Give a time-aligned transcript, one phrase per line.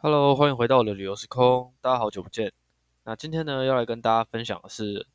[0.00, 2.52] Hello，欢迎回到我的旅游时空，大家好久不见。
[3.02, 5.08] 那今天呢，要来跟大家分享的是，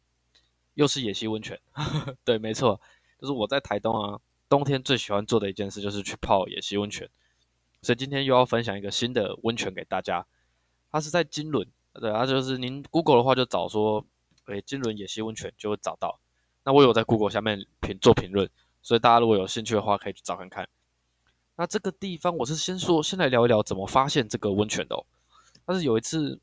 [0.74, 1.58] 又是野溪温泉。
[2.26, 2.82] 对，没错，
[3.18, 4.20] 就是我在台东啊，
[4.50, 7.10] 冬天最喜欢做的一件事就是去泡野溪温泉。
[7.82, 10.28] 所以今天又要分享一个新的温泉给大家，
[10.92, 14.06] 它是在金轮，对，它就是您 Google 的话就找说，
[14.48, 16.20] 诶，金轮野溪温泉就会找到。
[16.66, 18.50] 那我有在 Google 下面评做评论，
[18.82, 20.68] 所以大家如果有兴趣的话，可以去找看看。
[21.56, 25.06] 那这个地方，我是先说，先来聊一聊怎么发现这个温泉的。
[25.66, 26.40] 但是有一次，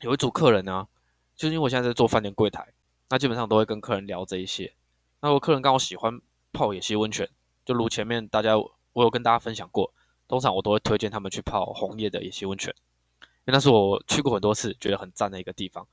[0.00, 0.86] 有一组客人呢，
[1.34, 2.74] 就因为我现在在做饭店柜台，
[3.08, 4.74] 那基本上都会跟客人聊这一些。
[5.20, 6.20] 那我客人刚好喜欢
[6.52, 7.28] 泡野溪温泉，
[7.64, 9.90] 就如前面大家我有跟大家分享过，
[10.28, 12.74] 通常我都会推荐他们去泡红叶的野溪温泉，
[13.20, 15.88] 因为那是我去过很多次，觉得很赞的一个地方，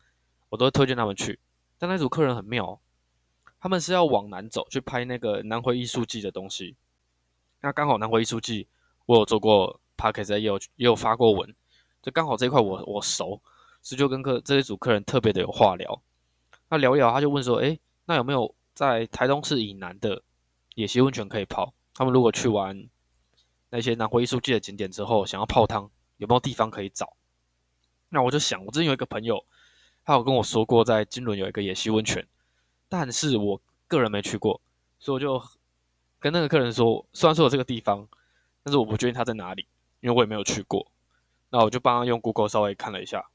[0.49, 1.39] 我都会推荐他们去。
[1.77, 2.81] 但那组客人很妙，
[3.61, 6.75] 他们是要往南走去拍那个南回艺术季的东西。
[7.63, 8.67] 那刚好南回艺术季，
[9.05, 11.55] 我有做过 p a c k a g e 也有也有发过文，
[12.01, 13.41] 就刚好这一块我我熟，
[13.81, 16.03] 所以就跟客这一组客人特别的有话聊。
[16.67, 20.21] 那聊一聊，他就问说：“哎，那有没有在台东市以南的
[20.75, 21.73] 野溪温泉可以泡？
[21.93, 22.89] 他们如果去完
[23.69, 27.15] 那些南回艺术季的景点之后，想要泡汤，有没有地方可以找？”
[28.11, 29.41] 那我就想，我之前有一个朋友，
[30.03, 32.27] 他有跟我说过，在金轮有一个野溪温泉，
[32.89, 34.59] 但是我个人没去过，
[34.99, 35.41] 所以我就。
[36.23, 38.07] 跟那个客人说，虽然说有这个地方，
[38.63, 39.67] 但是我不确定他在哪里，
[39.99, 40.89] 因为我也没有去过。
[41.49, 43.25] 那我就帮他用 Google 稍微看了一下，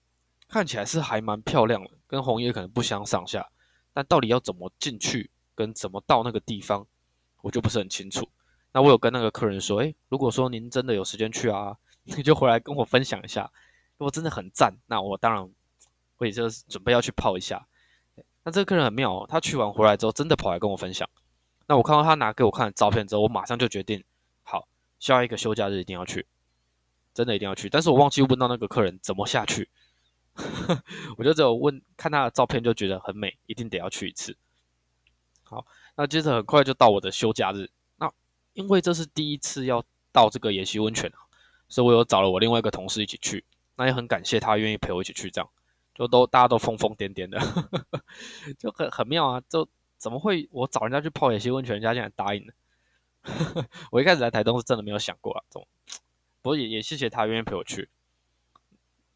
[0.48, 3.46] 看起来是还蛮漂亮的，跟红叶可能不相上下。
[3.92, 6.86] 但到底要怎么进去，跟怎么到那个地方，
[7.42, 8.26] 我就不是很清楚。
[8.72, 13.52] 那我有跟那个客人说，诶，如果说您真的有时间去啊， 你就回来跟我分享一下。
[13.98, 15.46] 如果真的很赞，那我当然
[16.16, 17.66] 会就是准备要去泡一下。
[18.44, 21.06] 那这个客人很妙哦，他去完回来之后，真的跑来跟我分享。
[21.68, 24.02] 那我看到他拿给我看的照片之后，我马上就决定，
[24.42, 24.66] 好，
[24.98, 26.26] 下一个休假日一定要去，
[27.12, 27.68] 真的一定要去。
[27.68, 29.68] 但是我忘记问到那个客人怎么下去，
[31.18, 34.34] 我就只有问看他的照片就觉得很美，一定得要去一次。
[35.44, 37.70] 好，那接着很快就到我的休假日。
[37.96, 38.10] 那
[38.54, 41.12] 因为这是第一次要到这个野溪温泉
[41.68, 43.44] 所以我有找了我另外一个同事一起去。
[43.76, 45.50] 那也很感谢他愿意陪我一起去，这样
[45.94, 47.38] 就都大家都疯疯癫癫的，
[48.58, 49.68] 就很很妙啊，就。
[49.98, 52.54] 怎么会我找人家去泡野溪温泉，人家竟然答应了？
[53.90, 55.66] 我一开始来台东是真的没有想过啊，这种。
[56.40, 57.90] 不过也也谢谢他愿意陪我去。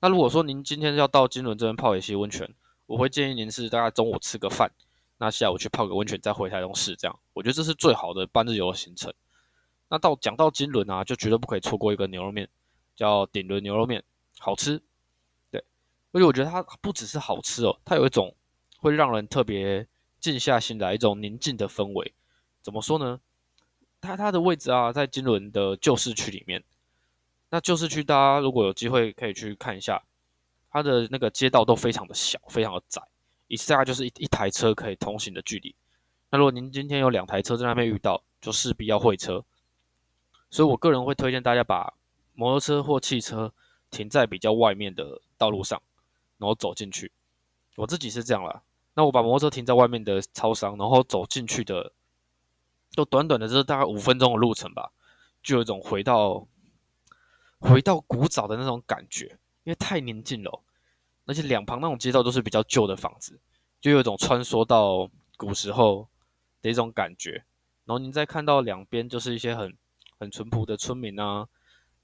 [0.00, 2.52] 那如果说您今天要到金轮这边泡野溪温泉，
[2.86, 4.72] 我会建议您是大概中午吃个饭，
[5.18, 9.14] 那下午去泡个温泉，再回台东市，这样我觉得这是最好的半日游的行程。
[9.88, 12.48] 那到讲到金轮啊，就绝对不可以错过一个牛肉面，
[12.96, 14.02] 叫顶轮牛肉面，
[14.38, 14.82] 好吃。
[15.52, 15.64] 对，
[16.10, 18.34] 而且我觉得它不只是好吃哦，它有一种
[18.78, 19.86] 会让人特别。
[20.22, 22.14] 静下心来，一种宁静的氛围。
[22.62, 23.20] 怎么说呢？
[24.00, 26.62] 它它的位置啊，在金轮的旧市区里面。
[27.50, 30.02] 那旧市区，大家如果有机会可以去看一下，
[30.70, 33.02] 它的那个街道都非常的小，非常的窄，
[33.48, 35.74] 一次大概就是一一台车可以通行的距离。
[36.30, 39.44] 那如果您今天有两台车在那边遇到，就势必要会车。
[40.50, 41.94] 所以我个人会推荐大家把
[42.34, 43.52] 摩托车或汽车
[43.90, 45.82] 停在比较外面的道路上，
[46.38, 47.10] 然后走进去。
[47.76, 48.62] 我自己是这样啦。
[48.94, 51.92] 那我把摩托车停在外面的超商，然后走进去的，
[52.90, 54.92] 就短短的，就是大概五分钟的路程吧，
[55.42, 56.46] 就有一种回到
[57.58, 60.62] 回到古早的那种感觉，因为太宁静了，
[61.24, 63.40] 而且两旁那种街道都是比较旧的房子，
[63.80, 66.08] 就有一种穿梭到古时候
[66.60, 67.44] 的一种感觉。
[67.84, 69.76] 然后您再看到两边就是一些很
[70.18, 71.48] 很淳朴的村民啊，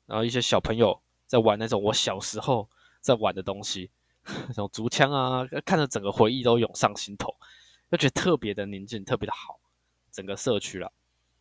[0.06, 2.68] 然后一些小朋友在玩那种我小时候
[3.00, 3.90] 在玩的东西。
[4.48, 7.34] 那种竹枪啊，看着整个回忆都涌上心头，
[7.90, 9.58] 就觉得特别的宁静，特别的好。
[10.10, 10.90] 整个社区啦，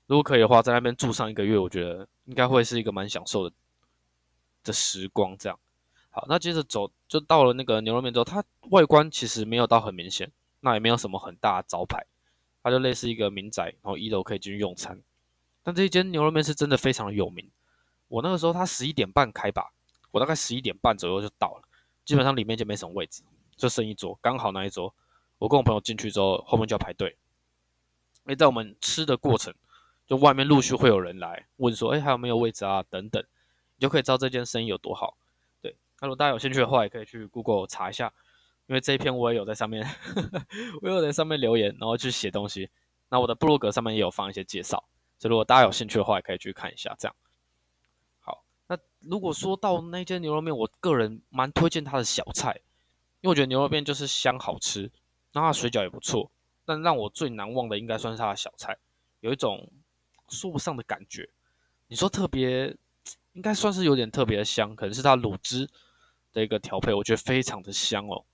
[0.05, 3.55] 如果可以的话，在那边住上一个月，我觉得应该会是一个蛮享受的
[4.63, 5.35] 的时光。
[5.37, 5.57] 这样，
[6.11, 12.05] 好，那接着走，就到了那个牛肉面之后，它外观其实没有到很明显，那也没有什么很大的招牌，
[12.61, 15.01] 它就类似一个民宅，然后一楼可以进去用餐。
[15.63, 17.49] 但这一间牛肉面是真的非常有名。
[18.09, 19.71] 我那个时候它十一点半开吧，
[20.11, 21.66] 我大概十一点半左右就到了。
[22.07, 23.21] 基本上里面就没什么位置，
[23.57, 24.95] 就剩一桌，刚好那一桌。
[25.39, 27.18] 我跟我朋友进去之后，后面就要排队。
[28.24, 29.54] 哎，在我们吃的过程，
[30.06, 33.21] 就外面陆续会有人来问说：“哎，还有没有位置啊？”等等，
[33.75, 35.18] 你就可以知道这间生意有多好。
[35.62, 38.13] 对，那如果大家有兴趣的话，也可以去 Google 查一下，
[38.68, 39.86] 因为这一篇我也有在上面，
[40.81, 42.69] 我有在上面留言，然后去写东西。
[43.10, 44.81] 那我的部落格上面也有放一些介绍，
[45.19, 46.95] 所以如果大家有兴趣的话，也可以去看一下。
[46.98, 47.15] 这样。
[49.09, 52.51] 那如果说到那间牛肉面，我个人蛮推荐它的小菜，
[53.21, 54.92] 因为我觉得牛肉面就是香好吃，
[55.33, 56.30] 那它水饺也不错。
[56.65, 58.77] 但让我最难忘的应该算是它的小菜，
[59.21, 59.71] 有一种
[60.27, 61.30] 说不上的感觉。
[61.88, 62.75] 你说特别，
[63.31, 65.69] 应该算是有点特别的香，可能是它卤汁
[66.33, 68.25] 的一个调配，我觉得非常的香哦。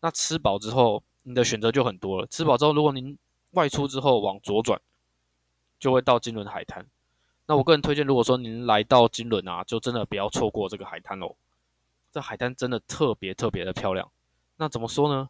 [0.00, 2.26] 那吃饱之后，你的选择就很多了。
[2.28, 3.18] 吃饱之后，如果您
[3.50, 4.80] 外出之后往左转，
[5.80, 6.86] 就会到金轮海滩。
[7.46, 11.36] 那我个人推荐，如果说您来到金轮啊，就真的不要错过这个海滩喽。
[12.10, 14.10] 这海滩真的特别特别的漂亮。
[14.56, 15.28] 那怎么说呢？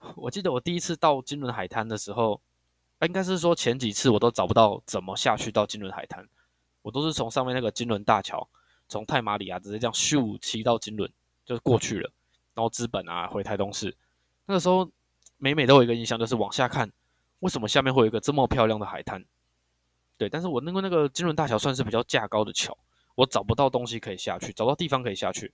[0.16, 2.40] 我记得我第一次到金轮海滩的时候，
[3.02, 6.26] 应该是说前几次我都找不到怎么下去到金轮海滩，
[6.80, 8.48] 我都是从上面那个金轮大桥，
[8.88, 11.12] 从泰马里亚直接这样咻骑到金轮
[11.44, 12.10] 就过去了，
[12.54, 13.94] 然后资本啊回台东市。
[14.46, 14.88] 那个时候
[15.36, 16.90] 每每都有一个印象，就是往下看，
[17.40, 19.22] 为什么下面会有一个这么漂亮的海滩？
[20.20, 22.76] 对，但是我那个那个金轮大桥算是比较架高的桥，
[23.14, 25.50] 我找不到东西可以下去，找到地方可以下去。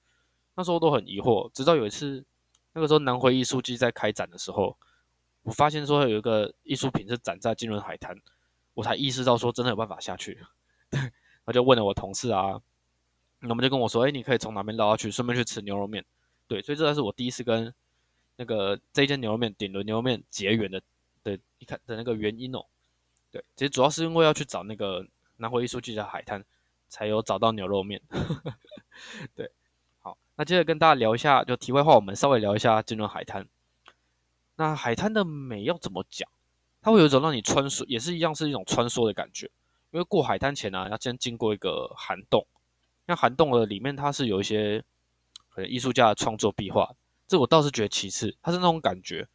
[0.56, 2.24] 那时候都很疑惑，直到有一次，
[2.72, 4.76] 那个时候南回艺术季在开展的时候，
[5.42, 8.20] 我发现说有一个艺术品是展在金轮海滩，
[8.74, 10.44] 我才意识到说真的有办法下去。
[11.46, 12.60] 我就问了我同事啊，
[13.38, 16.04] 那么就跟我说，哎，你可以从哪边绕下去，顺便去吃牛肉面。
[16.48, 17.72] 对，所以这才是我第一次跟
[18.34, 20.82] 那个这间牛肉面顶轮牛肉面结缘的
[21.22, 22.66] 的一看的那个原因哦。
[23.36, 25.06] 对，其实主要是因为要去找那个
[25.36, 26.42] 南回艺术季的海滩，
[26.88, 28.00] 才有找到牛肉面。
[29.36, 29.50] 对。
[30.00, 33.46] 好那接着跟大家聊一下，就题外话，我们稍微聊一下金轮海滩。
[34.56, 36.26] 那海滩的美要怎么讲？
[36.80, 39.50] 它会有一种让你穿梭，也是一样是一种穿梭的感觉。
[39.90, 42.46] 因为过海滩前呢，要先经过一个涵洞。
[43.04, 44.82] 那涵洞的里面，它是有一些
[45.50, 46.94] 可能艺术家的创作壁画。
[47.26, 49.28] 这我倒是觉得其次，它是那种感觉。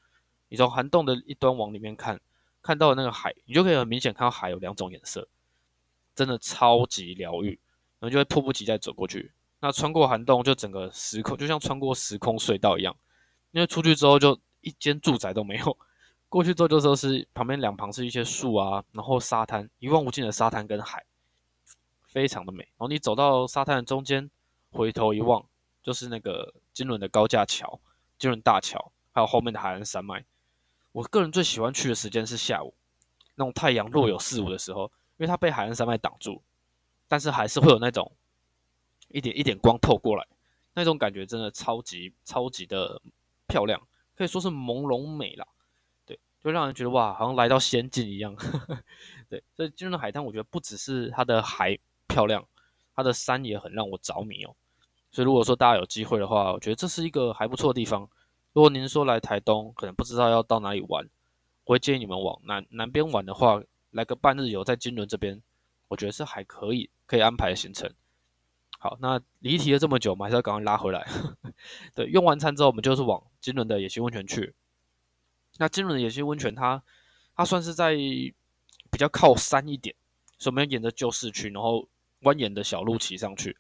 [0.50, 2.19] 你从涵洞的一端往里面看，
[2.62, 5.28] 看到那个海，你就可以很明显看到海有两种颜色，
[6.16, 7.60] 真的超级疗愈，
[8.00, 9.31] 然后就会迫不及待走过去。
[9.60, 12.96] 那穿过涵洞，就整个时空就像穿过时空隧道一样，
[13.52, 15.78] 因为出去之后就一间住宅都没有，
[16.30, 21.06] 过去之后就说是旁边两旁是一些树啊，然后沙滩一望无尽的沙滩跟海，
[22.08, 22.63] 非常的美。
[22.63, 24.30] 然后你走到沙滩的中间，
[24.72, 25.46] 回头一望，
[25.84, 27.80] 就是那个金轮的高架桥、
[28.18, 30.25] 金轮大桥，还有后面的海岸山脉。
[30.92, 32.74] 我个人最喜欢去的时间是下午，
[33.36, 36.42] 那种太阳若有似无的时候，因为它被海岸山脉挡住，
[37.08, 38.12] 但是还是会有那种。
[39.14, 40.26] 一点一点光透过来，
[40.74, 43.02] 那种感觉真的超级超级的
[43.46, 43.86] 漂亮，
[44.16, 45.46] 可以说是朦胧美啦。
[46.06, 48.34] 对，就让人觉得哇，好像来到仙境一样。
[49.28, 51.78] 对，所以金轮海滩，我觉得不只是它的海
[52.08, 52.48] 漂亮，
[52.96, 54.56] 它的山也很让我着迷哦。
[55.12, 58.10] 所以如果说大家有机会的话，我觉得这是一个还不错的地方。
[58.53, 61.07] 如果您说来台东，可能不知道要到哪里玩，
[61.65, 63.62] 我会建议你们往南南边玩的话，
[63.92, 65.42] 来个半日游在金轮这边，
[65.88, 67.94] 我觉得是还可以可以安排行程。
[68.77, 71.07] 好，那离题了这么久，我们还是要赶快拉回来。
[71.94, 74.53] 对，用完餐之后，我们就是往金轮的野溪温泉去。
[75.57, 76.81] 那金轮的野溪温泉，它
[77.36, 79.95] 它算是在比较靠山一点，
[80.39, 81.88] 所以我们要沿着旧市区，然后
[82.24, 83.56] 蜿蜒的小路骑上去。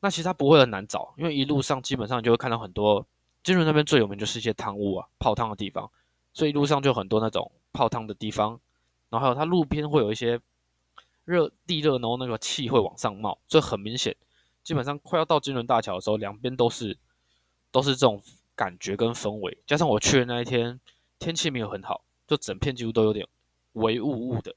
[0.00, 3.06] 那其实它不会很难找，因为一路上基本上就会看到很多
[3.42, 5.90] 金轮那边最有名就是一些汤屋啊，泡汤的地方，
[6.32, 8.60] 所以路上就很多那种泡汤的地方，
[9.10, 10.40] 然后还有它路边会有一些。
[11.24, 14.16] 热地热，然后那个气会往上冒，所以很明显，
[14.64, 16.98] 基本上快要到金轮大桥的时候，两边都是
[17.70, 18.20] 都是这种
[18.56, 19.56] 感觉跟氛围。
[19.64, 20.80] 加上我去的那一天
[21.20, 23.24] 天气没有很好，就整片几乎都有点
[23.74, 24.52] 微雾雾的，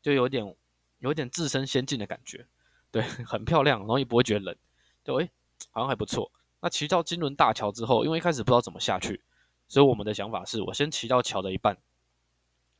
[0.00, 0.56] 就有点
[1.00, 2.46] 有点置身仙境的感觉。
[2.90, 4.56] 对， 很漂亮，然后也不会觉得冷，
[5.04, 5.30] 就诶
[5.72, 6.32] 好像还不错。
[6.62, 9.20] 那骑到金轮大桥之后，因为一开始不知道怎么下去，
[9.66, 11.76] 所以我们的想法是我先骑到桥的一半，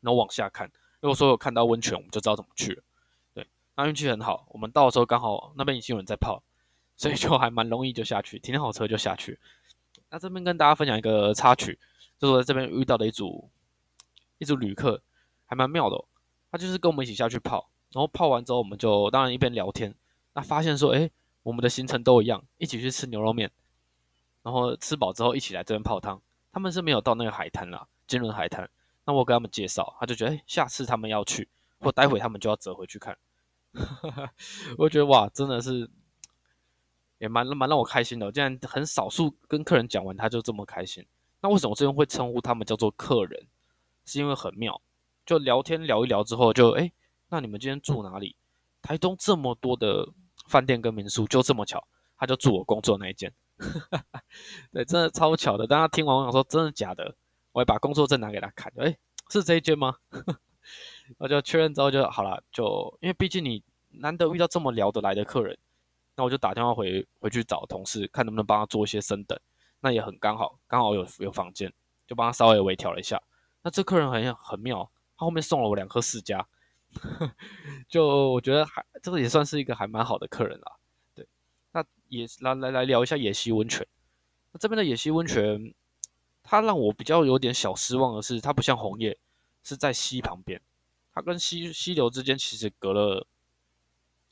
[0.00, 0.70] 然后往下看。
[1.00, 2.82] 如果说有看到温泉，我们就知道怎么去了。
[3.34, 6.42] 对那运气很好，我们到的时候刚好那边已经有人在泡，
[6.96, 9.40] 所以就还蛮容易就下去，停好车就下去。
[10.10, 11.76] 那这边跟大家分享一个插曲，
[12.18, 13.50] 就是我在这边遇到的一组
[14.38, 15.02] 一组旅客，
[15.46, 16.04] 还蛮妙的。
[16.52, 19.92] 他就是跟我们一起下去泡，然后泡完之后，我们就当然一边聊天。
[20.34, 21.10] 那发现说，哎，
[21.42, 23.50] 我们的行程都一样，一起去吃牛肉面，
[24.42, 26.20] 然后吃饱之后一起来这边泡汤。
[26.52, 28.68] 他们是没有到那个海滩啦，金轮海滩。
[29.04, 31.48] 那我跟他们介绍，他就觉得，哎，下次他们要去，
[31.80, 33.16] 或待会他们就要折回去看。
[34.76, 35.90] 我觉得哇，真的是
[37.18, 38.30] 也蛮蛮让我开心的。
[38.30, 41.04] 竟然很少数跟客人讲完，他就这么开心。
[41.40, 43.46] 那为什么这边会称呼他们叫做客人？
[44.04, 44.80] 是因为很妙，
[45.24, 46.92] 就聊天聊一聊之后，就哎，
[47.28, 48.36] 那你们今天住哪里？
[48.82, 50.08] 台东这么多的
[50.48, 51.86] 饭店跟民宿，就这么巧，
[52.18, 53.32] 他就住我工作那一间。
[54.72, 55.66] 对，真的超巧的。
[55.66, 57.14] 当他听完我想说真的假的，
[57.52, 58.96] 我还把工作证拿给他看，哎，
[59.30, 59.96] 是这一间吗？
[61.18, 65.58] 我就确认之后就好了，就因为毕竟你难得遇到这么聊得来的客人，
[66.16, 69.38] 那我就打电话回回去找同事，看能不能帮他做一些升等。
[69.80, 71.72] 那也很刚好，刚好有有房间，
[72.06, 73.20] 就帮他稍微微调了一下。
[73.62, 76.46] 那这客人很很妙，他后面送了我两颗世家，
[77.88, 80.72] 就我觉得还这个也算是一个还蛮好的客人啦。
[81.72, 83.86] 那也来来来聊一下野溪温泉。
[84.52, 85.74] 那这边的野溪温泉，
[86.42, 89.18] 它让我比较有点小失望的是，它不像红叶
[89.64, 90.60] 是在溪旁边，
[91.12, 93.26] 它跟溪溪流之间其实隔了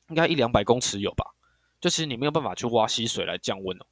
[0.09, 1.35] 应该一两百公尺有吧？
[1.81, 3.87] 就其实你没有办法去挖溪水来降温哦。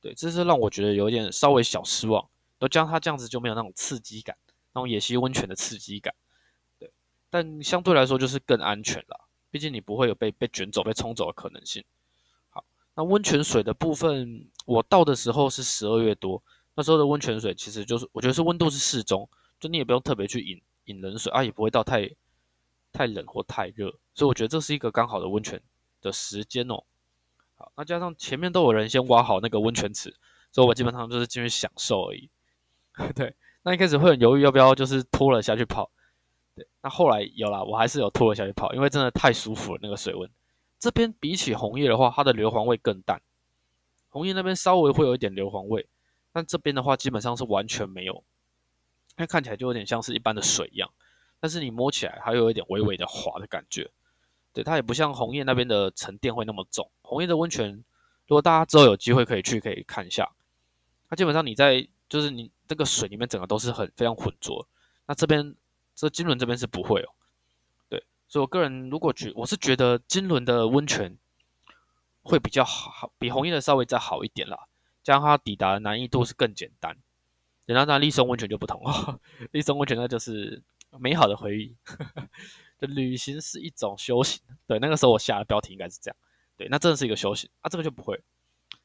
[0.00, 2.28] 对，这是让我觉得有点稍微小失望。
[2.60, 4.36] 都将它这样子就没有那种刺激感，
[4.72, 6.12] 那种野溪温泉的刺激感。
[6.76, 6.90] 对，
[7.30, 11.84] 但相对来说就是更安全了，毕竟你不会有被被卷走、被冲走的可能性。
[12.98, 16.42] 那温泉水的部分，我到的时候是十二月多，
[16.74, 22.10] 那时候的温泉水其实就是我觉得是温度是适中，就你也不用特别去饮饮冷水啊，也不会到太
[22.90, 25.62] 太冷或太热，所以我觉得这是一个刚好的温泉
[26.00, 26.82] 的时间哦。
[27.54, 30.16] 好，那加上前面都有人先挖好那个温泉池，
[30.50, 32.28] 所以我基本上就是进去享受而已。
[33.14, 35.88] 对，那一开始会很犹豫要不要就是拖了下去泡，
[36.56, 40.28] 对，那后来有了，我还是有拖了下去泡，因为真的太舒服了那个水温。
[40.78, 43.20] 这边比起红叶的话，它的硫磺味更淡，
[44.08, 45.88] 红叶那边稍微会有一点硫磺味，
[46.32, 48.22] 但这边的话基本上是完全没有，
[49.16, 50.90] 它看起来就有点像是一般的水一样，
[51.40, 53.90] 但是你摸起来还有一点微微的滑的感觉。
[54.52, 56.90] 对，它也不像红叶那边的沉淀会那么重。
[57.02, 57.72] 红叶的温泉，
[58.26, 60.30] 如果大家之后有机会可以去，可以看一下，
[61.08, 62.50] 它基本上你在就是你。
[62.68, 64.68] 这个水里面整个都是很非常浑浊，
[65.06, 65.54] 那这边
[65.94, 67.08] 这金轮这边是不会哦，
[68.28, 71.16] 所以我个人如果觉我是觉得金轮的温泉
[72.22, 74.68] 会比较好，比红叶的稍微再好一点啦，
[75.02, 76.96] 加上它抵达的难易度是更简单。
[77.64, 79.18] 然后那立松温泉就不同哦，
[79.52, 80.62] 立松温泉那就是
[80.98, 81.76] 美好的回忆，
[82.80, 84.40] 就旅行是一种修行。
[84.66, 86.16] 对，那个时候我下的标题应该是这样，
[86.56, 88.20] 对，那真的是一个修行啊，这个就不会。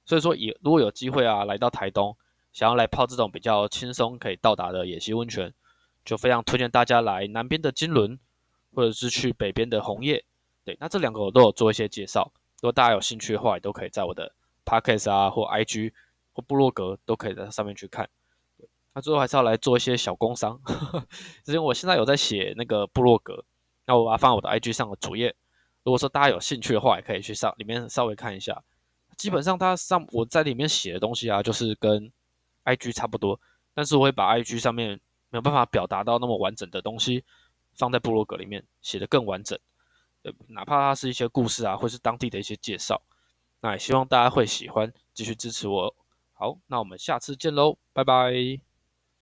[0.05, 2.17] 所以说，以如果有机会啊，来到台东。
[2.51, 5.51] 想要来泡这种比较轻松可以到达的野溪温泉，
[6.05, 8.19] 就非常推荐大家来南边的金轮，
[8.73, 10.23] 或者是去北边的红叶。
[10.65, 14.33] 对，那这两个我都有做一些介绍，如果大家有兴趣的话，也都可以在我的
[14.65, 15.91] podcast 啊或 IG
[16.33, 18.09] 或部落格都可以在上面去看。
[18.93, 21.07] 那最后还是要来做一些小工商，呵 呵
[21.45, 23.43] 因为我现在有在写那个部落格，
[23.85, 25.35] 那我把它放在我的 IG 上的主页。
[25.83, 28.63] 如果说大家有兴趣的话，也可以去上里面稍微看一下。
[29.17, 32.11] 基本上它上我在里面写的东西啊，就是跟
[32.63, 33.39] I G 差不多，
[33.73, 34.99] 但是我会把 I G 上面
[35.29, 37.25] 没有办法表达到那么完整的东西，
[37.75, 39.57] 放在部落格里面写的更完整。
[40.23, 43.01] 呃，哪怕它是一些故事啊，或是当地的一些介绍，
[43.61, 45.95] 那也希望大家会喜欢，继续支持我。
[46.31, 48.72] 好，那我们下次见喽，拜拜。